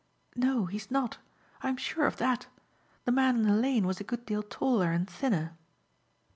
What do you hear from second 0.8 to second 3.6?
not. I am sure of that. The man in the